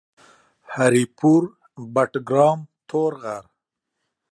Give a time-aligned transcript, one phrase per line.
[0.73, 1.43] هري پور،
[1.93, 2.59] بټګرام،
[2.89, 3.43] تورغر